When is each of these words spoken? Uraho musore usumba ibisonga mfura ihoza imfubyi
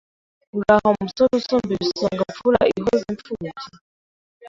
Uraho 0.57 0.89
musore 1.01 1.31
usumba 1.39 1.71
ibisonga 1.75 2.21
mfura 2.31 2.61
ihoza 2.77 3.05
imfubyi 3.13 3.51